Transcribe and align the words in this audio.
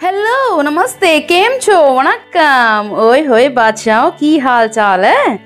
Hello 0.00 0.62
नमस्ते, 0.62 1.18
केम 1.20 1.56
छो? 1.58 1.74
वणक्कम 1.94 2.90
ओए, 2.94 3.20
होए, 3.24 3.48
बादशाहों, 3.48 4.10
की 4.10 4.38
हाल 4.38 4.68
चाल 4.68 5.04
है? 5.04 5.36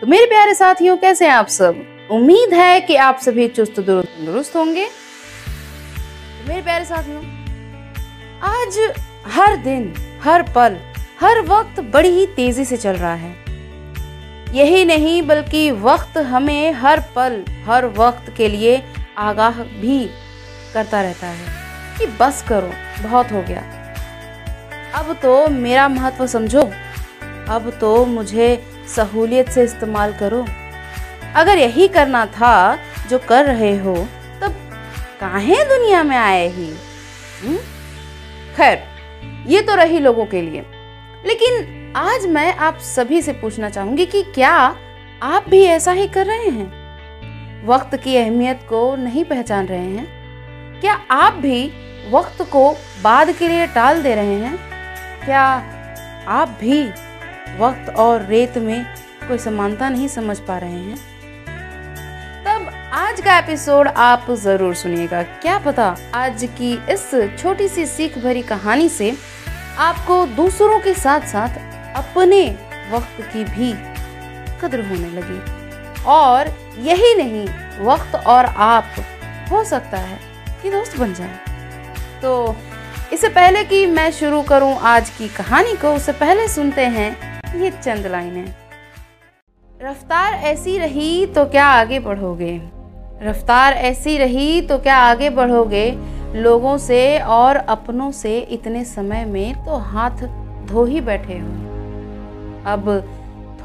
तो 0.00 0.06
मेरे 0.06 0.26
प्यारे 0.26 0.54
साथियों, 0.54 0.96
कैसे 0.96 1.24
हैं 1.24 1.32
आप 1.32 1.46
सब? 1.46 1.80
उम्मीद 2.10 2.52
है 2.54 2.80
कि 2.80 2.96
आप 2.96 3.18
सभी 3.18 3.46
चुस्त, 3.48 3.80
दुरुस्त 3.80 4.20
दुरुस्त 4.20 4.56
होंगे। 4.56 4.84
तो 4.84 6.48
मेरे 6.48 6.62
प्यारे 6.62 6.84
साथियों, 6.84 7.22
आज 8.42 8.78
हर 9.32 9.56
दिन, 9.56 9.92
हर 10.22 10.42
पल, 10.54 10.76
हर 11.20 11.40
वक्त 11.46 11.80
बड़ी 11.94 12.08
ही 12.08 12.26
तेज़ी 12.26 12.64
से 12.64 12.76
चल 12.76 12.96
रहा 12.96 13.14
है। 13.14 13.34
यही 14.54 14.84
नहीं, 14.84 15.22
बल्कि 15.22 15.70
वक्त 15.70 16.18
हमें 16.26 16.72
हर 16.74 17.00
पल, 17.16 17.42
हर 17.66 17.86
वक्त 17.98 18.32
के 18.36 18.48
लिए 18.48 18.82
आगाह 19.18 19.62
भी 19.80 19.98
करता 20.74 21.02
रहता 21.02 21.26
है 21.26 21.98
कि 21.98 22.06
बस 22.20 22.44
करो, 22.48 22.70
बहुत 23.02 23.32
हो 23.32 23.42
गया। 23.42 23.72
अब 24.94 25.18
तो 25.22 25.48
मेरा 25.48 25.88
महत्व 25.88 26.26
समझो। 26.26 26.62
अब 27.48 27.78
तो 27.80 28.06
मुझे 28.06 28.64
सहूलियत 28.96 29.48
से 29.48 29.64
इस्तेमाल 29.64 30.12
करो। 30.12 30.46
अगर 31.34 31.58
यही 31.58 31.88
करना 31.88 32.26
था 32.26 32.78
जो 33.10 33.18
कर 33.18 33.44
रहे 33.44 33.76
हो, 33.76 33.94
तब 34.42 34.54
काहे 35.20 35.64
दुनिया 35.64 36.02
में 36.02 36.16
आए 36.16 36.48
ही? 36.48 36.70
हम्म? 37.44 37.56
खैर, 38.56 38.84
ये 39.46 39.62
तो 39.62 39.74
रही 39.74 39.98
लोगों 39.98 40.26
के 40.26 40.42
लिए। 40.42 40.66
लेकिन 41.26 41.76
आज 41.96 42.26
मैं 42.26 42.56
आप 42.56 42.78
सभी 42.78 43.22
से 43.22 43.32
पूछना 43.32 43.70
चाहूँगी 43.70 44.06
कि 44.06 44.22
क्या 44.22 44.76
आप 45.22 45.44
भी 45.48 45.64
ऐसा 45.64 45.92
ही 45.92 46.08
कर 46.08 46.26
रहे 46.26 46.48
हैं? 46.48 46.86
वक्त 47.66 47.96
की 47.96 48.16
अहमियत 48.16 48.60
को 48.68 48.96
नहीं 48.96 49.24
पहचान 49.24 49.66
रहे 49.66 49.90
हैं? 49.90 50.06
क्या 50.80 51.00
आप 51.10 51.32
भी 51.32 51.72
वक्त 52.10 52.42
को 52.42 52.76
बाद 53.02 53.32
के 53.32 53.48
लिए 53.48 53.66
टाल 53.66 54.02
दे 54.02 54.14
रहे 54.14 54.34
हैं? 54.34 54.75
क्या 55.26 55.44
आप 56.28 56.48
भी 56.48 56.82
वक्त 57.58 57.88
और 57.90 58.22
रेत 58.22 58.58
में 58.58 58.84
कोई 59.28 59.38
समानता 59.38 59.88
नहीं 59.88 60.08
समझ 60.08 60.38
पा 60.38 60.58
रहे 60.58 60.72
हैं? 60.72 60.96
तब 62.44 62.68
आज 62.92 63.20
का 63.20 63.38
एपिसोड 63.38 63.88
आप 63.88 64.30
ज़रूर 64.30 64.74
सुनिएगा। 64.74 65.22
क्या 65.22 65.58
पता 65.58 65.96
आज 66.14 66.44
की 66.58 66.72
इस 66.92 67.10
छोटी 67.38 67.68
सी 67.68 67.86
सीख 67.86 68.18
भरी 68.18 68.42
कहानी 68.42 68.88
से 68.88 69.16
आपको 69.78 70.26
दूसरों 70.26 70.80
के 70.80 70.94
साथ 70.94 71.20
साथ 71.20 71.58
अपने 71.96 72.58
वक्त 72.92 73.20
की 73.32 73.44
भी 73.44 73.72
कदर 74.62 74.88
होने 74.88 75.10
लगी। 75.10 75.40
और 76.02 76.48
यही 76.78 77.14
नहीं, 77.14 77.46
वक्त 77.84 78.14
और 78.14 78.44
आप, 78.44 78.84
हो 79.50 79.64
सकता 79.64 79.96
है 79.96 80.18
कि 80.62 80.70
दोस्त 80.70 80.98
बन 80.98 81.14
जाए। 81.14 81.38
तो 82.22 82.56
इससे 83.12 83.28
पहले 83.28 83.62
कि 83.64 83.86
मैं 83.86 84.10
शुरू 84.10 84.40
करूँ 84.42 84.72
आज 84.82 85.10
की 85.10 85.28
कहानी 85.28 85.74
को 85.76 85.94
उससे 85.94 86.12
पहले 86.12 86.46
सुनते 86.48 86.84
हैं, 86.86 87.10
ये 87.56 87.70
चंद 87.72 88.06
लाइनें। 88.06 88.54
रफ्तार 89.80 90.34
ऐसी 90.44 90.76
रही 90.78 91.26
तो 91.26 91.44
क्या 91.44 91.66
आगे 91.66 91.98
बढ़ोगे? 91.98 92.56
रफ्तार 93.22 93.72
ऐसी 93.72 94.16
रही 94.18 94.60
तो 94.62 94.78
क्या 94.78 94.96
आगे 94.96 95.30
बढ़ोगे? 95.30 95.90
लोगों 96.34 96.76
से 96.78 97.18
और 97.18 97.56
अपनों 97.56 98.10
से 98.12 98.38
इतने 98.38 98.84
समय 98.84 99.24
में 99.24 99.64
तो 99.64 99.76
हाथ 99.76 100.26
धो 100.66 100.84
ही 100.84 101.00
बैठे 101.00 101.38
हो। 101.38 101.50
अब 102.66 102.88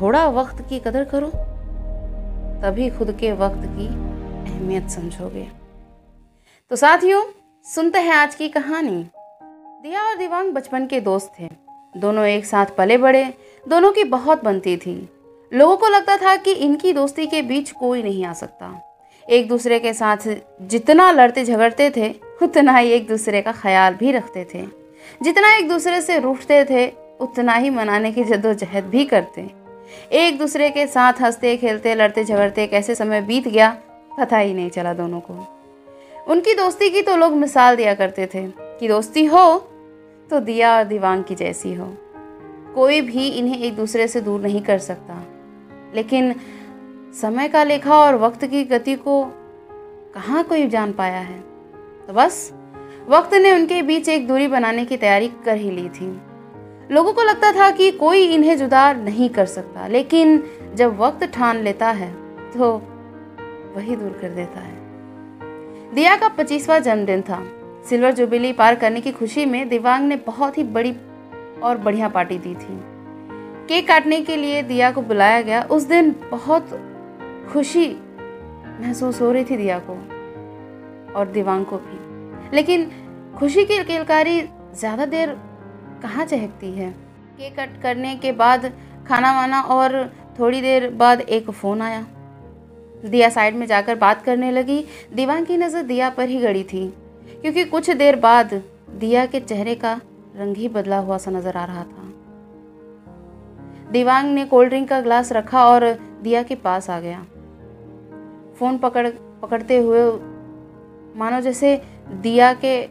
थोड़ा 0.01 0.27
वक्त 0.29 0.61
की 0.69 0.79
कदर 0.79 1.03
करो, 1.03 1.27
तभी 2.61 2.89
खुद 2.89 3.11
के 3.19 3.31
वक्त 3.31 3.61
की 3.65 3.87
अहमियत 3.87 4.89
समझोगे। 4.89 5.47
तो 6.71 6.75
साथियों, 6.75 7.23
सुनते 7.65 7.99
हैं 7.99 8.13
आज 8.13 8.35
की 8.35 8.47
कहानी। 8.49 9.05
दिया 9.83 10.03
और 10.03 10.15
दिवांग 10.15 10.51
बचपन 10.51 10.85
के 10.85 10.99
दोस्त 10.99 11.33
थे। 11.39 11.49
दोनों 11.97 12.25
एक 12.25 12.45
साथ 12.45 12.65
पले 12.77 12.97
बड़े, 12.97 13.33
दोनों 13.67 13.91
की 13.91 14.03
बहुत 14.03 14.43
बनती 14.43 14.77
थी। 14.77 15.09
लोगों 15.53 15.77
को 15.77 15.87
लगता 15.87 16.17
था 16.17 16.35
कि 16.35 16.51
इनकी 16.51 16.93
दोस्ती 16.93 17.27
के 17.27 17.41
बीच 17.41 17.71
कोई 17.71 18.03
नहीं 18.03 18.25
आ 18.25 18.33
सकता। 18.33 18.97
एक 19.29 19.47
दूसरे 19.47 19.79
के 19.79 19.93
साथ 19.93 20.17
जितना 20.61 21.11
लड़ते 21.11 21.45
झगड़ते 21.45 21.91
थे, 21.97 22.15
उतना 22.43 22.77
ही 22.77 22.91
एक 22.91 23.07
दूसरे 23.07 23.41
का 23.41 23.51
ख्याल 23.51 23.93
भी 23.93 24.11
रखते 24.11 24.47
थे। 24.53 24.67
जितना 25.21 25.55
एक 25.55 25.69
दूसरे 25.69 26.01
से 26.01 26.19
रूठते 26.19 26.65
थे, 26.65 26.93
उतना 27.19 27.53
ही 27.53 27.69
मनाने 27.69 28.11
की 28.11 28.23
जद्दोजहद 28.23 28.83
भी 28.83 29.05
करते। 29.05 29.51
एक 30.11 30.37
दूसरे 30.37 30.69
के 30.69 30.87
साथ 30.87 31.13
हँसते, 31.21 31.57
खेलते, 31.57 31.95
लड़ते, 31.95 32.23
झगड़ते 32.23 32.67
कैसे 32.67 32.95
समय 32.95 33.21
बीत 33.21 33.47
गया, 33.47 33.77
पता 34.19 34.37
ही 34.37 34.53
नहीं 34.53 34.69
चला 34.69 34.93
दोनों 34.93 35.19
को। 35.19 35.57
उनकी 36.27 36.53
दोस्ती 36.53 36.89
की 36.89 37.01
तो 37.01 37.15
लोग 37.15 37.33
मिसाल 37.33 37.75
दिया 37.75 37.93
करते 37.93 38.25
थे 38.25 38.47
कि 38.59 38.87
दोस्ती 38.87 39.25
हो 39.25 39.67
तो 40.31 40.39
दिया 40.39 40.77
और 40.77 40.83
दीवान 40.83 41.23
की 41.23 41.35
जैसी 41.35 41.73
हो। 41.73 41.93
कोई 42.75 43.01
भी 43.01 43.27
इन्हें 43.27 43.59
एक 43.59 43.75
दूसरे 43.75 44.07
से 44.07 44.21
दूर 44.21 44.41
नहीं 44.41 44.61
कर 44.61 44.77
सकता। 44.77 45.23
लेकिन 45.95 46.35
समय 47.21 47.47
का 47.47 47.63
लेखा 47.63 47.97
और 47.97 48.15
वक्त 48.15 48.45
की 48.45 48.63
गति 48.63 48.95
को 48.95 49.23
कहाँ 50.15 50.43
कोई 50.43 50.67
जान 50.67 50.91
पाया 50.91 51.19
है? 51.19 51.39
तो 52.07 52.13
बस, 52.13 52.53
वक्त 53.09 53.33
ने 53.33 53.51
उनके 53.51 53.81
बीच 53.81 54.09
एक 54.09 54.27
दूरी 54.27 54.47
बनाने 54.47 54.85
की 54.85 54.97
तैयारी 54.97 55.27
कर 55.45 55.57
ही 55.57 55.71
ली 55.71 55.89
थी। 55.89 56.21
लोगों 56.91 57.13
को 57.13 57.23
लगता 57.23 57.51
था 57.51 57.69
कि 57.71 57.91
कोई 57.91 58.23
इन्हें 58.25 58.57
जुदा 58.57 58.93
नहीं 58.93 59.29
कर 59.29 59.45
सकता, 59.45 59.87
लेकिन 59.87 60.43
जब 60.75 60.97
वक्त 60.97 61.23
ठान 61.25 61.57
लेता 61.57 61.89
है 61.91 62.11
तो 62.51 62.71
वही 63.75 63.95
दूर 63.95 64.19
कर 64.21 64.29
देता 64.29 64.59
है। 64.59 64.75
दिया 65.93 66.15
का 66.15 66.27
पच्चीसवा 66.27 66.79
जन्मदिन 66.79 67.21
था। 67.21 67.43
सिल्वर 67.85 68.11
जुबिली 68.11 68.51
पार 68.53 68.75
करने 68.75 69.01
की 69.01 69.11
खुशी 69.11 69.45
में 69.45 69.67
दिवांग 69.69 70.07
ने 70.07 70.15
बहुत 70.25 70.57
ही 70.57 70.63
बड़ी 70.65 70.95
और 71.63 71.77
बढ़िया 71.77 72.09
पार्टी 72.09 72.37
दी 72.37 72.53
थी। 72.55 72.79
केक 73.67 73.87
काटने 73.87 74.21
के 74.21 74.35
लिए 74.35 74.61
दिया 74.63 74.91
को 74.91 75.01
बुलाया 75.01 75.41
गया। 75.41 75.61
उस 75.63 75.83
दिन 75.83 76.15
बहुत 76.31 76.69
खुशी 77.51 77.87
महसूस 78.81 79.21
हो 79.21 79.31
रही 79.31 79.43
थी 79.43 79.57
दिया 79.57 79.79
को 79.79 79.93
और 81.13 81.31
दिवांग 81.33 81.65
को 81.65 81.77
भी। 81.77 82.55
लेकिन 82.55 82.89
खुशी 83.37 83.65
की 83.65 83.83
किलकारी 83.83 84.41
ज़्यादा 84.41 85.05
देर 85.05 85.35
कहाँ 86.03 86.25
चहकती 86.25 86.71
है? 86.71 86.89
केक 87.37 87.59
कट 87.59 87.81
करने 87.81 88.15
के 88.15 88.31
बाद 88.33 88.71
खाना 89.07 89.31
वाना 89.33 89.61
और 89.61 90.03
थोड़ी 90.39 90.61
देर 90.61 90.89
बाद 90.95 91.21
एक 91.21 91.49
फ़ोन 91.51 91.81
आया। 91.81 92.05
दिया 93.05 93.29
साइड 93.29 93.55
में 93.55 93.65
जाकर 93.67 93.95
बात 93.95 94.23
करने 94.23 94.51
लगी। 94.51 94.83
दीवान 95.13 95.45
की 95.45 95.57
नज़र 95.57 95.83
दिया 95.83 96.09
पर 96.09 96.29
ही 96.29 96.39
गड़ी 96.39 96.63
थी। 96.63 96.87
क्योंकि 97.41 97.63
कुछ 97.65 97.89
देर 97.89 98.15
बाद 98.15 98.53
दिया 98.99 99.25
के 99.25 99.39
चेहरे 99.39 99.75
का 99.75 99.99
रंग 100.35 100.55
ही 100.55 100.67
बदला 100.69 100.97
हुआ 100.97 101.17
सा 101.17 101.31
नज़र 101.31 101.57
आ 101.57 101.65
रहा 101.65 101.83
था। 101.83 102.09
दीवांग 103.91 104.33
ने 104.33 104.45
कोल्ड 104.45 104.69
ड्रिंक 104.69 104.87
का 104.89 104.99
ग्लास 105.01 105.31
रखा 105.31 105.65
और 105.65 105.85
दिया 106.23 106.43
के 106.43 106.55
पास 106.55 106.89
आ 106.89 106.99
गया। 106.99 107.25
फ़ोन 108.59 108.77
पकड़, 108.77 109.07
पकड़ते 109.41 109.77
हुए 109.77 110.03
मानो 111.15 111.39
जैसे 111.41 111.75
दिया 112.21 112.53
के 112.65 112.81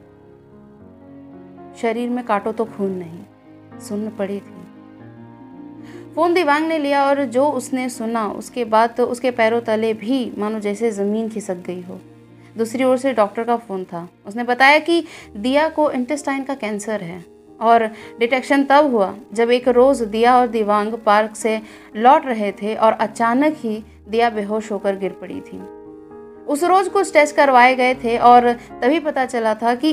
शरीर 1.81 2.11
में 2.11 2.25
काटो 2.25 2.53
तो 2.53 2.65
खून 2.67 2.91
नहीं 2.93 3.78
सुन 3.81 4.09
पड़ी 4.09 4.38
थी। 4.38 4.59
फ़ोन 6.15 6.34
दिवांग 6.34 6.67
ने 6.69 6.78
लिया 6.78 7.05
और 7.06 7.25
जो 7.25 7.47
उसने 7.49 7.88
सुना, 7.88 8.28
उसके 8.28 8.65
बाद 8.65 8.94
तो 8.97 9.06
उसके 9.06 9.31
पैरों 9.31 9.61
तले 9.61 9.93
भी 9.94 10.32
मानो 10.38 10.59
जैसे 10.61 10.91
ज़मीन 10.91 11.28
खिसक 11.28 11.62
गई 11.67 11.82
हो। 11.82 12.00
दूसरी 12.59 12.84
ओर 12.84 12.97
से 12.97 13.12
डॉक्टर 13.12 13.44
का 13.44 13.56
फ़ोन 13.56 13.84
था। 13.84 14.09
उसने 14.27 14.44
बताया 14.44 14.78
कि 14.78 15.05
दिया 15.37 15.69
को 15.69 15.91
इंटेस्टाइन 15.91 16.44
का 16.44 16.55
कैंसर 16.55 17.00
है 17.00 17.25
और 17.61 17.84
डिटेक्शन 18.19 18.65
तब 18.65 18.91
हुआ 18.93 19.15
जब 19.33 19.50
एक 19.50 19.69
रोज़ 19.69 20.05
दिया 20.05 20.37
और 20.38 20.47
दिवांग 20.47 20.94
पार्क 21.06 21.37
से 21.37 21.61
लौट 21.97 22.27
रहे 22.27 22.53
थे 22.53 22.75
और 22.75 22.93
अचानक 22.93 23.56
ही 23.56 23.83
दिया 24.09 24.31
बेहोश 24.31 24.71
होकर 24.72 24.97
गिर 24.97 25.11
पड़ी 25.11 25.41
थी। 25.41 25.61
उस 26.47 26.65
रोज़ 26.65 26.88
कुछ 26.91 27.12
टेस्ट 27.12 27.37
करवाए 27.37 27.75
गए 27.75 27.94
थे 27.94 28.16
और 28.19 28.53
तभी 28.82 28.99
पता 29.00 29.25
चला 29.27 29.55
था 29.55 29.75
कि 29.75 29.93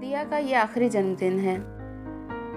दिया 0.00 0.24
का 0.24 0.38
ये 0.38 0.54
आखिरी 0.54 0.88
जन्मदिन 0.88 1.38
है 1.38 1.56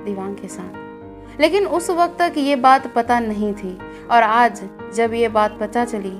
दिवांग 0.05 0.35
के 0.35 0.47
साथ। 0.47 1.39
लेकिन 1.41 1.65
उस 1.67 1.89
वक्त 1.89 2.17
तक 2.19 2.33
ये 2.37 2.55
बात 2.55 2.87
पता 2.93 3.19
नहीं 3.19 3.53
थी 3.53 3.77
और 4.11 4.23
आज 4.23 4.61
जब 4.95 5.13
ये 5.13 5.27
बात 5.27 5.57
पता 5.59 5.85
चली 5.85 6.11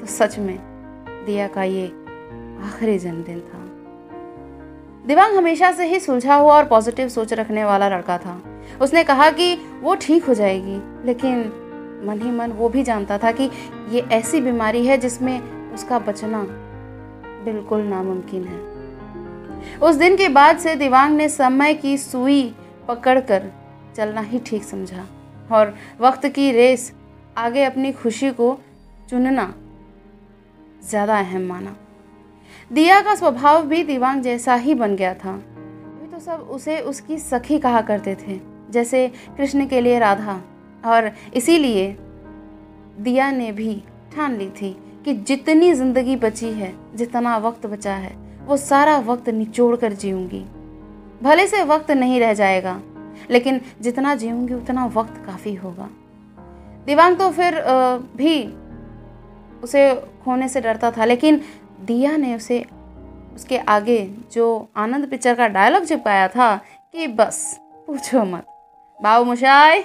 तो 0.00 0.06
सच 0.06 0.38
में 0.38 0.56
दिया 1.26 1.46
का 1.48 1.62
ये 1.62 1.86
आखिरी 2.64 2.98
जन्मदिन 2.98 3.40
था। 3.40 3.64
दिवांग 5.06 5.36
हमेशा 5.36 5.70
से 5.72 5.86
ही 5.86 6.00
सुलझा 6.00 6.34
हुआ 6.34 6.54
और 6.54 6.64
पॉजिटिव 6.64 7.08
सोच 7.08 7.32
रखने 7.32 7.64
वाला 7.64 7.88
लड़का 7.88 8.18
था। 8.18 8.40
उसने 8.82 9.04
कहा 9.04 9.30
कि 9.30 9.54
वो 9.80 9.94
ठीक 9.94 10.24
हो 10.24 10.34
जाएगी, 10.34 10.80
लेकिन 11.06 11.40
मन 12.04 12.20
ही 12.22 12.30
मन 12.30 12.52
वो 12.52 12.68
भी 12.68 12.82
जानता 12.82 13.18
था 13.18 13.32
कि 13.32 13.50
ये 13.90 14.00
ऐसी 14.12 14.40
बीमारी 14.40 14.86
है 14.86 14.98
जिसमें 14.98 15.40
उसका 15.74 15.98
बचना 15.98 16.42
बिल्कुल 17.44 17.82
नामुमकिन 17.82 18.44
है। 18.44 19.78
उस 19.78 19.96
दिन 19.96 20.16
के 20.16 20.28
बाद 20.28 20.58
से 20.58 20.74
दिवांग 20.74 21.16
ने 21.16 21.28
समय 21.28 21.74
की 21.74 21.96
सुई 21.98 22.54
पकड़कर 22.88 23.50
चलना 23.96 24.20
ही 24.20 24.38
ठीक 24.38 24.64
समझा 24.64 25.06
और 25.52 25.74
वक्त 26.00 26.26
की 26.26 26.50
रेस 26.52 26.92
आगे 27.38 27.64
अपनी 27.64 27.92
खुशी 27.92 28.30
को 28.30 28.56
चुनना 29.10 29.52
ज़्यादा 30.88 31.18
अहम 31.18 31.42
माना। 31.42 31.76
दिया 32.70 33.00
का 33.00 33.14
स्वभाव 33.14 33.66
भी 33.66 33.82
दिवांग 33.84 34.22
जैसा 34.22 34.54
ही 34.54 34.74
बन 34.74 34.94
गया 34.96 35.12
था। 35.14 35.32
अभी 35.32 36.06
तो 36.06 36.18
सब 36.20 36.48
उसे 36.50 36.78
उसकी 36.80 37.18
सखी 37.18 37.58
कहा 37.58 37.80
करते 37.80 38.14
थे, 38.16 38.38
जैसे 38.70 39.06
कृष्ण 39.36 39.66
के 39.66 39.80
लिए 39.80 39.98
राधा। 39.98 40.40
और 40.84 41.10
इसीलिए 41.34 41.86
दिया 43.00 43.30
ने 43.30 43.50
भी 43.52 43.74
ठान 44.14 44.36
ली 44.36 44.48
थी 44.52 44.76
कि 45.04 45.14
जितनी 45.14 45.72
ज़िंदगी 45.74 46.16
बची 46.16 46.48
है, 46.50 46.72
जितना 46.96 47.36
वक्त 47.38 47.66
बचा 47.66 47.94
है, 47.94 48.14
वो 48.46 48.56
सारा 48.56 48.98
वक्त 49.00 49.28
निचोड़ 49.28 49.76
कर 49.76 49.92
जीऊँगी। 49.94 50.44
भले 51.22 51.46
से 51.46 51.62
वक्त 51.64 51.90
नहीं 51.90 52.20
रह 52.20 52.32
जाएगा, 52.34 52.80
लेकिन 53.30 53.60
जितना 53.80 54.14
जीऊँगी, 54.14 54.54
उतना 54.54 54.86
वक्त 54.86 55.22
काफ़ी 55.26 55.54
होगा। 55.54 55.88
दिवांग 56.86 57.16
तो 57.16 57.30
फिर 57.30 57.62
भी 58.16 58.42
उसे 59.62 59.94
खोने 60.24 60.48
से 60.48 60.60
डरता 60.60 60.90
था, 60.90 61.04
लेकिन 61.04 61.40
दिया 61.80 62.16
ने 62.16 62.34
उसे, 62.36 62.64
उसके 63.34 63.58
आगे 63.58 63.98
जो 64.32 64.68
आनंद 64.76 65.08
पिक्चर 65.10 65.34
का 65.34 65.48
डायलॉग 65.48 65.84
चिपकाया 65.84 66.28
था 66.28 66.56
कि 66.56 67.06
बस, 67.06 67.60
पूछो 67.86 68.24
मत। 68.24 68.46
बाबू 69.00 69.24
मुशाई 69.24 69.84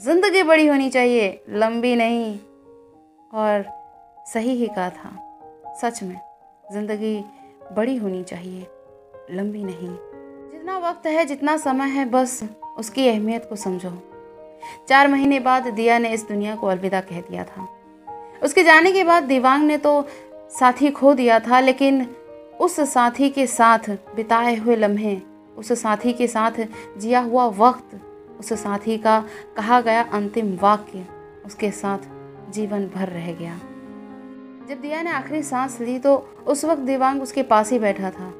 ज़िंदगी 0.00 0.42
बड़ी 0.42 0.66
होनी 0.66 0.88
चाहिए, 0.90 1.40
लंबी 1.50 1.94
नहीं। 1.96 2.38
और 3.32 3.64
सही 4.26 4.54
ही 4.54 4.66
कहा 4.66 4.90
था, 4.90 5.10
सच 5.82 6.02
में, 6.02 6.18
ज़िंदगी 6.72 7.24
बड़ी 7.76 7.96
होनी 7.96 8.22
चाहिए, 8.22 8.66
लंबी 9.30 9.64
नहीं। 9.64 9.88
जितना 10.52 10.78
वक्त 10.78 11.06
है, 11.06 11.24
जितना 11.24 11.56
समय 11.56 11.88
है, 11.88 12.04
बस 12.04 12.42
उसकी 12.78 13.08
अहमियत 13.08 13.46
को 13.48 13.56
समझो। 13.56 13.90
चार 14.88 15.08
महीने 15.08 15.40
बाद 15.40 15.66
दिया 15.66 15.98
ने 15.98 16.12
इस 16.12 16.26
दुनिया 16.28 16.54
को 16.56 16.66
अलविदा 16.66 17.00
कह 17.00 17.20
दिया 17.20 17.44
था। 17.44 17.68
उसके 18.42 18.62
जाने 18.62 18.92
के 18.92 19.04
बाद 19.04 19.22
दिवांग 19.22 19.64
ने 19.64 19.76
तो 19.78 20.00
साथी 20.50 20.90
खो 20.90 21.14
दिया 21.14 21.40
था, 21.40 21.60
लेकिन 21.60 22.06
उस 22.60 22.80
साथी 22.80 23.28
के 23.30 23.46
साथ 23.46 23.90
बिताए 24.16 24.56
हुए 24.56 24.76
लम्हे, 24.76 25.20
उस 25.58 25.72
साथी 25.72 26.12
के 26.12 26.26
साथ 26.26 26.50
जिया 26.98 27.20
हुआ 27.20 27.46
वक्त, 27.46 28.00
उस 28.40 28.52
साथी 28.52 28.98
का 28.98 29.24
कहा 29.56 29.80
गया 29.80 30.02
अंतिम 30.02 30.56
वाक्य 30.62 31.06
उसके 31.46 31.70
साथ 31.70 31.98
जीवन 32.52 32.86
भर 32.94 33.08
रह 33.08 33.32
गया। 33.32 33.58
जब 34.68 34.80
दिया 34.80 35.02
ने 35.02 35.10
आखिरी 35.10 35.42
सांस 35.42 35.80
ली 35.80 35.98
तो 35.98 36.14
उस 36.46 36.64
वक्त 36.64 36.82
दिवांग 36.82 37.22
उसके 37.22 37.42
पास 37.42 37.72
ही 37.72 37.78
बैठा 37.78 38.10
था। 38.10 38.32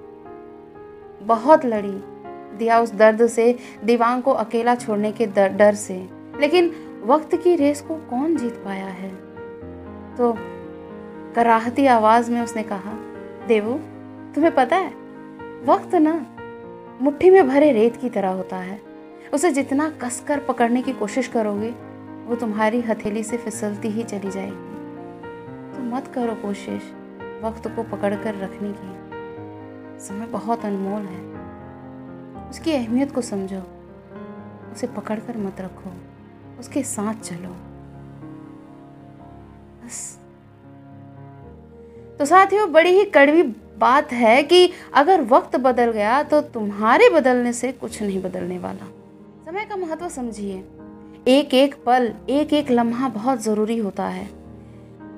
बहुत 1.22 1.64
लड़ी, 1.64 2.02
दिया 2.58 2.80
उस 2.80 2.92
दर्द 2.92 3.26
से, 3.26 3.58
दिवांग 3.84 4.22
को 4.22 4.32
अकेला 4.32 4.74
छोड़ने 4.74 5.12
के 5.12 5.26
डर 5.26 5.74
से। 5.74 6.08
लेकिन 6.40 6.72
वक्त 7.04 7.34
की 7.34 7.56
रेस 7.56 7.80
को 7.80 7.94
कौन 7.94 8.36
जीत 8.36 8.52
पाया 8.52 8.86
है? 8.86 9.10
तो 10.16 10.36
कराहती 11.36 11.86
आवाज़ 11.86 12.30
में 12.30 12.40
उसने 12.40 12.62
कहा, 12.62 12.92
देवू, 13.46 13.72
तुम्हें 14.34 14.54
पता 14.54 14.76
है, 14.76 14.88
वक्त 15.64 15.94
ना 15.94 16.26
मुट्ठी 17.02 17.30
में 17.30 17.48
भरे 17.48 17.72
रेत 17.72 17.96
की 17.96 18.10
तरह 18.10 18.28
होता 18.28 18.56
है। 18.56 18.80
उसे 19.34 19.50
जितना 19.50 19.90
कसकर 19.90 20.40
पकड़ने 20.40 20.82
की 20.82 20.92
कोशिश 20.92 21.28
करोगे, 21.28 21.70
वो 22.26 22.36
तुम्हारी 22.36 22.80
हथेली 22.80 23.22
से 23.22 23.36
फिसलती 23.36 23.88
ही 23.88 24.02
चली 24.02 24.30
जाएगी। 24.30 24.78
तो 25.76 25.82
मत 25.82 26.06
करो 26.14 26.34
कोशिश 26.34 26.82
वक्त 27.44 27.68
को 27.68 27.82
पकड़ 27.82 28.14
कर 28.14 28.34
रखने 28.34 28.74
की। 28.78 29.08
समय 30.06 30.26
बहुत 30.26 30.64
अनमोल 30.64 31.02
है। 31.02 31.38
उसकी 32.50 32.72
अहमियत 32.72 33.12
को 33.12 33.20
समझो। 33.20 33.62
उसे 34.72 34.86
पकड़कर 34.86 35.36
मत 35.36 35.60
रखो। 35.60 35.90
उसके 36.60 36.82
साथ 36.82 37.14
चलो। 37.14 37.56
बस 39.86 40.17
तो 42.18 42.24
साथियों 42.24 42.72
बड़ी 42.72 42.90
ही 42.90 43.04
कड़वी 43.04 43.42
बात 43.78 44.12
है 44.12 44.42
कि 44.42 44.70
अगर 44.94 45.20
वक्त 45.20 45.56
बदल 45.56 45.90
गया 45.92 46.22
तो 46.22 46.40
तुम्हारे 46.40 47.08
बदलने 47.08 47.52
से 47.52 47.72
कुछ 47.72 48.02
नहीं 48.02 48.22
बदलने 48.22 48.58
वाला। 48.58 48.86
समय 49.44 49.64
का 49.64 49.76
महत्व 49.76 50.08
समझिए। 50.08 50.56
एक 51.28 51.54
एक 51.54 51.74
पल 51.86 52.12
एक 52.30 52.52
एक 52.52 52.70
लम्हा 52.70 53.08
बहुत 53.08 53.42
ज़रूरी 53.42 53.78
होता 53.78 54.06
है। 54.08 54.24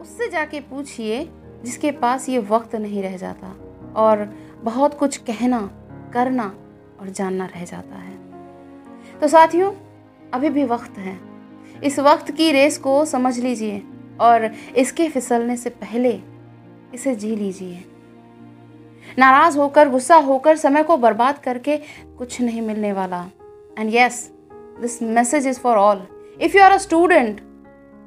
उससे 0.00 0.28
जाके 0.30 0.60
पूछिए 0.60 1.28
जिसके 1.64 1.90
पास 1.90 2.28
ये 2.28 2.38
वक्त 2.38 2.76
नहीं 2.76 3.02
रह 3.02 3.16
जाता 3.16 3.54
और 3.96 4.28
बहुत 4.62 4.98
कुछ 4.98 5.16
कहना, 5.16 5.60
करना 6.14 6.54
और 7.00 7.08
जानना 7.08 7.46
रह 7.46 7.64
जाता 7.64 7.96
है। 7.96 8.18
तो 9.20 9.28
साथियों, 9.28 9.72
अभी 10.32 10.48
भी 10.48 10.64
वक्त 10.64 10.98
है। 10.98 11.18
इस 11.84 11.98
वक्त 11.98 12.30
की 12.30 12.50
रेस 12.52 12.78
को 12.78 13.04
समझ 13.04 13.38
लीजिए 13.38 13.82
और 14.20 14.50
इसके 14.76 15.08
फिसलने 15.08 15.56
से 15.56 15.70
पहले 15.70 16.20
इसे 16.94 17.14
जी 17.14 17.34
लीजिए। 17.36 17.84
नाराज़ 19.18 19.58
होकर, 19.58 19.88
गुस्सा 19.88 20.16
होकर 20.16 20.56
समय 20.56 20.82
को 20.82 20.96
बर्बाद 20.96 21.38
करके 21.38 21.76
कुछ 22.18 22.40
नहीं 22.40 22.62
मिलने 22.62 22.92
वाला। 22.92 23.24
And 23.78 23.90
yes 23.94 24.30
this 24.80 25.02
message 25.02 25.46
is 25.46 25.58
for 25.60 25.76
all 25.76 26.02
if 26.40 26.56
you 26.56 26.62
are 26.62 26.72
a 26.72 26.76
student 26.78 27.40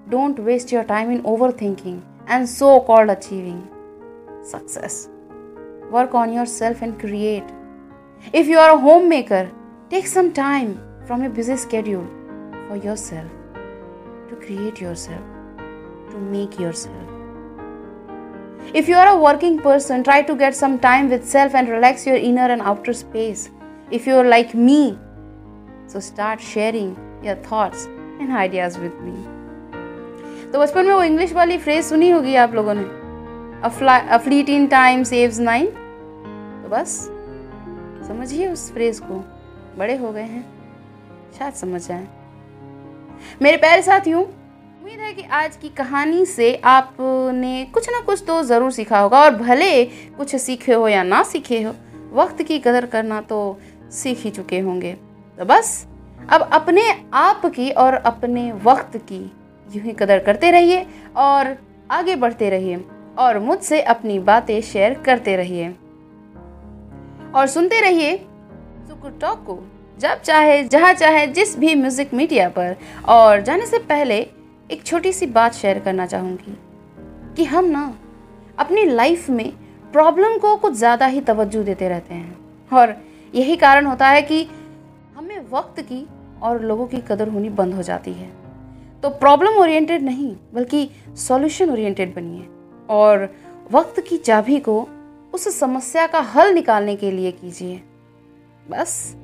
don't 0.09 0.39
waste 0.39 0.74
your 0.74 0.83
time 0.83 1.12
in 1.12 1.21
over 1.25 1.51
thinking 1.62 2.01
and 2.30 2.45
so 2.47 2.80
called 2.80 3.12
achieving 3.12 3.62
success 4.51 5.07
work 5.91 6.15
on 6.15 6.33
your 6.33 6.45
self 6.45 6.83
and 6.83 7.00
create 7.00 8.35
if 8.35 8.50
you 8.50 8.59
are 8.59 8.69
a 8.69 8.80
home 8.81 9.07
maker 9.07 9.50
take 9.89 10.07
some 10.07 10.30
time 10.35 10.74
from 11.06 11.24
your 11.24 11.31
busy 11.31 11.57
schedule 11.57 12.06
for 12.69 12.85
your 12.85 12.95
self 12.97 13.31
to 14.30 14.45
create 14.45 14.81
your 14.83 14.95
self 14.95 16.12
to 16.12 16.19
make 16.31 16.62
your 16.62 16.71
yourself. 16.74 17.12
If 18.71 18.88
you 18.88 18.95
are 18.95 19.07
a 19.07 19.18
working 19.18 19.60
person, 19.60 20.04
try 20.04 20.21
to 20.24 20.36
get 20.36 20.56
some 20.56 20.80
time 20.80 21.10
with 21.10 21.27
self 21.27 21.54
and 21.54 21.68
relax 21.68 22.07
your 22.07 22.15
inner 22.15 22.48
and 22.50 22.62
outer 22.62 22.94
space. 22.94 23.51
If 23.92 24.07
you 24.07 24.15
are 24.15 24.24
like 24.24 24.56
me, 24.56 24.98
so 25.86 26.00
start 26.00 26.42
sharing 26.42 26.98
your 27.21 27.36
thoughts 27.36 27.86
and 28.19 28.31
ideas 28.31 28.77
with 28.77 29.00
me. 29.01 29.13
तो 30.54 30.60
बचपन 30.60 30.86
में 30.86 30.94
वो 30.94 31.04
English 31.04 31.33
वाली 31.33 31.57
phrase 31.57 31.86
सुनी 31.86 32.10
होगी 32.10 32.36
आप 32.36 32.54
लोगों 32.54 32.74
ने 32.74 32.83
a 33.63 34.18
fleet 34.18 34.50
in 34.50 34.68
time 34.68 35.04
saves 35.04 35.39
nine 35.39 35.66
तो 35.66 36.69
बस 36.69 36.98
समझिए 38.07 38.51
उस 38.51 38.71
फ्रेज 38.74 39.00
को 39.00 39.24
बड़े 39.77 39.95
हो 39.98 40.12
गए 40.12 40.21
हैं 40.21 40.45
शायद 41.38 41.54
समझ 41.54 41.88
जाए 41.88 42.07
मेरे 43.42 43.57
प्यारे 43.57 43.81
साथियों 43.81 44.24
उम्मीद 44.83 45.00
है 45.00 45.13
कि 45.13 45.24
आज 45.31 45.56
की 45.56 45.69
कहानी 45.69 46.25
से 46.25 46.56
आपने 46.65 47.63
कुछ 47.74 47.88
ना 47.89 48.00
कुछ 48.06 48.24
तो 48.27 48.41
ज़रूर 48.44 48.71
सीखा 48.71 49.00
होगा 49.00 49.19
और 49.19 49.35
भले 49.35 49.85
कुछ 50.18 50.35
सीखे 50.35 50.74
हो 50.74 50.88
या 50.88 51.03
ना 51.03 51.21
सीखे 51.24 51.62
हो, 51.62 51.74
वक्त 52.13 52.41
की 52.41 52.57
कदर 52.59 52.85
करना 52.85 53.19
तो 53.21 53.38
सीख 53.91 54.18
ही 54.18 54.31
चुके 54.31 54.59
होंगे। 54.59 54.91
तो 55.38 55.45
बस, 55.45 55.85
अब 56.30 56.50
अपने 56.53 56.83
आप 57.13 57.45
की 57.45 57.69
और 57.69 57.94
अपने 57.94 58.52
वक्त 58.66 58.97
की 59.04 59.21
यूँ 59.68 59.83
ही 59.83 59.94
कदर 59.94 60.19
करते 60.19 60.52
रहिए 60.52 60.85
और 61.18 61.56
आगे 61.92 62.16
बढ़ते 62.18 62.49
रहिए 62.49 62.83
और 63.19 63.40
मुझसे 63.40 63.81
अपनी 63.87 64.19
बातें 64.21 64.59
शेयर 64.63 65.02
करते 65.06 65.35
रहिए। 65.35 65.73
और 67.35 67.47
सुनते 67.47 67.81
रहिए 67.81 68.16
टॉक 69.21 69.44
को, 69.45 69.59
जब 69.99 70.21
चाहे, 70.21 70.63
जहाँ 70.63 70.94
चाहे, 70.94 71.25
जिस 71.28 71.57
भी 71.59 71.75
म्यूज़िक 71.75 72.13
मीडिया 72.13 72.49
पर। 72.49 72.75
और 73.07 73.42
जाने 73.42 73.66
से 73.66 73.78
पहले 73.80 74.25
एक 74.73 74.83
छोटी 74.83 75.11
सी 75.13 75.25
बात 75.25 75.53
शेयर 75.53 75.80
करना 75.80 76.06
चाहूँगी 76.06 76.57
कि 77.37 77.44
हम 77.44 77.65
ना 77.65 77.81
अपनी 78.59 78.83
लाइफ 78.83 79.30
में 79.30 79.51
प्रॉब्लम 79.92 80.37
को 80.37 80.56
कुछ 80.56 80.73
ज़्यादा 80.73 81.06
ही 81.06 81.21
तवज्जो 81.21 81.63
देते 81.63 81.89
रहते 81.89 82.13
हैं। 82.13 82.69
और 82.69 82.95
यही 83.33 83.56
कारण 83.56 83.85
होता 83.85 84.07
है 84.07 84.21
कि 84.21 84.44
हमें 85.15 85.39
वक्त 85.49 85.81
की 85.81 86.06
और 86.42 86.61
लोगों 86.61 86.87
की 86.87 86.97
कदर 86.97 87.27
होनी 87.27 87.49
बंद 87.49 87.73
हो 87.73 87.81
जाती 87.81 88.13
है। 88.13 88.30
तो 89.01 89.09
प्रॉब्लम 89.09 89.57
ओरिएंटेड 89.57 90.03
नहीं, 90.03 90.35
बल्कि 90.53 90.89
सॉल्यूशन 91.18 91.69
ओरिएंटेड 91.69 92.15
बनिए। 92.15 92.47
और 92.89 93.30
वक्त 93.71 93.99
की 93.99 94.18
चाबी 94.18 94.59
को 94.59 94.80
उस 95.33 95.47
समस्या 95.59 96.07
का 96.07 96.19
हल 96.19 96.53
निकालने 96.53 96.95
के 96.95 97.11
लिए 97.11 97.31
कीजिए। 97.31 97.81
बस, 98.69 99.15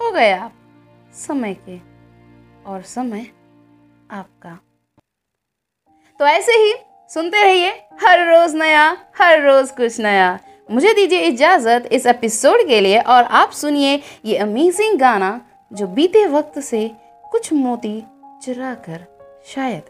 हो 0.00 0.10
गए 0.10 0.32
आप, 0.32 0.52
समय 1.26 1.56
के। 1.68 1.78
और 2.66 2.82
समय 2.82 3.26
आपका। 4.10 4.58
तो 6.22 6.26
ऐसे 6.26 6.52
ही 6.52 6.72
सुनते 7.10 7.42
रहिए, 7.42 7.70
हर 8.02 8.20
रोज 8.26 8.54
नया, 8.54 8.84
हर 9.18 9.40
रोज 9.42 9.70
कुछ 9.70 9.98
नया। 10.00 10.38
मुझे 10.68 10.92
दीजिए 10.94 11.20
इजाज़त 11.20 11.88
इस 11.92 12.06
एपिसोड 12.06 12.66
के 12.66 12.80
लिए 12.80 13.00
और 13.04 13.22
आप 13.38 13.50
सुनिए 13.50 13.98
ये 14.24 14.36
अमेजिंग 14.36 14.98
गाना 14.98 15.30
जो 15.70 15.86
बीते 15.86 16.24
वक्त 16.26 16.58
से 16.58 16.86
कुछ 17.32 17.52
मोती 17.52 18.00
चुरा 18.44 18.74
कर 18.84 19.04
शायद 19.54 19.82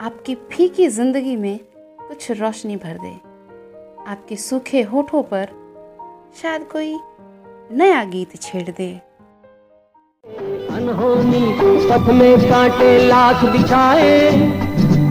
आपकी 0.00 0.34
फीकी 0.52 0.88
ज़िंदगी 0.88 1.36
में 1.36 1.58
कुछ 1.98 2.30
रोशनी 2.30 2.76
भर 2.76 2.98
दे। 2.98 3.12
आपके 4.10 4.36
सूखे 4.36 4.82
होठों 4.82 5.22
पर 5.32 5.46
शायद 6.42 6.68
कोई 6.72 6.96
नया 7.72 8.04
गीत 8.04 8.40
छेड़ 8.42 8.68
दे। 8.70 8.90
अनहोनी 10.70 11.44
सपने 11.88 12.36
काटे 12.48 12.98
लाख 13.08 13.44
बिछाए। 13.52 14.68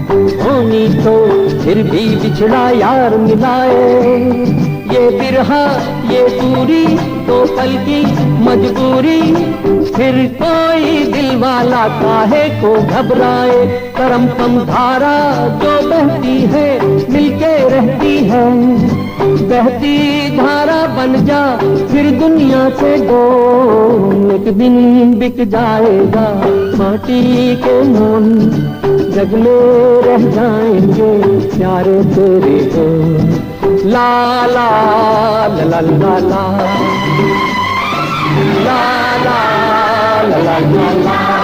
होनी 0.09 0.87
तो 1.03 1.13
फिर 1.59 1.83
भी 1.83 2.05
बिछड़ा 2.15 2.69
यार 2.69 3.17
मिलाए। 3.17 3.93
ये 4.89 5.09
बिरहा, 5.09 5.65
ये 6.11 6.27
दूरी 6.29 6.85
तो 7.27 7.35
पल 7.55 7.75
की 7.79 8.01
मजबूरी। 8.45 9.21
फिर 9.91 10.15
कोई 10.41 11.03
दिल 11.13 11.35
वाला 11.35 11.87
काहे 12.01 12.43
को 12.61 12.73
घबराए? 12.73 13.65
करम 13.97 14.25
कम 14.27 14.57
धारा 14.65 15.17
जो 15.63 15.89
बहती 15.89 16.37
है, 16.45 16.69
मिलके 17.11 17.69
रहती 17.69 18.17
है। 18.17 18.45
बहती 19.49 19.97
धारा 20.37 20.81
बन 20.87 21.25
जा, 21.25 21.43
फिर 21.87 22.09
दुनिया 22.19 22.69
से 22.69 22.97
दो 22.97 23.21
एक 24.35 24.53
दिन 24.57 25.13
बिक 25.19 25.49
जाएगा। 25.49 26.27
माटी 26.77 27.55
के 27.55 27.81
मोन 27.83 28.39
जग 29.15 29.33
में 29.33 29.98
रह 30.09 30.29
जाएँगे 30.31 31.11
प्यारे 31.49 32.03
तेरे 32.13 32.57
ला 33.91 34.45
ला 34.45 34.69
ला 35.47 35.79
ला 35.81 36.17
ला। 36.19 36.43
ला 38.65 38.81
ला 39.25 39.39
ला 40.29 40.37
ला 40.43 40.59
ला 40.59 40.93
ला। 41.03 41.38